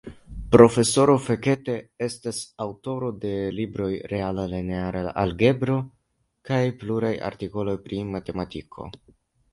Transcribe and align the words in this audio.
Profesoro 0.53 1.15
Fekete 1.25 1.73
estas 2.05 2.39
aŭtoro 2.65 3.11
de 3.25 3.33
libro 3.59 3.89
Reala 4.15 4.47
Lineara 4.55 5.03
Algebro 5.25 5.77
kaj 6.51 6.63
pluraj 6.83 7.13
artikoloj 7.33 7.77
pri 7.87 8.05
matematiko. 8.17 8.89